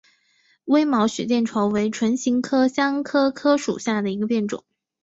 [0.65, 4.63] 微毛血见愁为唇形科香科科属下的一个变种。